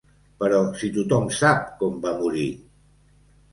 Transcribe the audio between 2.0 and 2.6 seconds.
va morir!